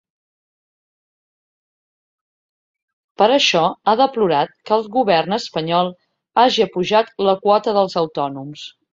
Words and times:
Per 3.21 3.27
això, 3.35 3.61
ha 3.85 3.93
deplorat 3.99 4.55
que 4.69 4.73
el 4.77 4.87
govern 4.95 5.35
espanyol 5.37 5.91
hagi 6.45 6.63
apujat 6.67 7.13
la 7.29 7.37
quota 7.45 7.75
dels 7.77 7.97
autònoms. 8.03 8.65